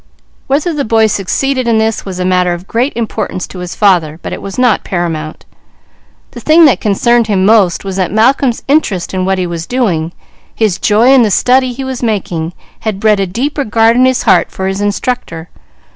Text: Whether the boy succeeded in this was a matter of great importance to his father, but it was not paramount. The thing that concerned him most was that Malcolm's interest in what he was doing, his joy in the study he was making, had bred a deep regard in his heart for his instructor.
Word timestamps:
Whether 0.47 0.73
the 0.73 0.83
boy 0.83 1.05
succeeded 1.05 1.67
in 1.67 1.77
this 1.77 2.05
was 2.05 2.17
a 2.17 2.25
matter 2.25 2.53
of 2.53 2.67
great 2.67 2.91
importance 2.97 3.45
to 3.45 3.59
his 3.59 3.75
father, 3.75 4.19
but 4.23 4.33
it 4.33 4.41
was 4.41 4.57
not 4.57 4.83
paramount. 4.83 5.45
The 6.31 6.39
thing 6.39 6.65
that 6.65 6.81
concerned 6.81 7.27
him 7.27 7.45
most 7.45 7.85
was 7.85 7.97
that 7.97 8.11
Malcolm's 8.11 8.63
interest 8.67 9.13
in 9.13 9.25
what 9.25 9.37
he 9.37 9.45
was 9.45 9.67
doing, 9.67 10.11
his 10.55 10.79
joy 10.79 11.13
in 11.13 11.21
the 11.21 11.29
study 11.29 11.71
he 11.71 11.83
was 11.83 12.01
making, 12.01 12.53
had 12.79 12.99
bred 12.99 13.19
a 13.19 13.27
deep 13.27 13.59
regard 13.59 13.95
in 13.95 14.05
his 14.05 14.23
heart 14.23 14.49
for 14.49 14.65
his 14.65 14.81
instructor. 14.81 15.49